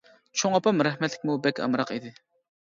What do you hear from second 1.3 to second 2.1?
بەك ئامراق